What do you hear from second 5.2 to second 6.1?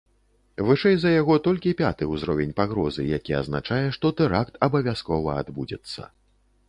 адбудзецца.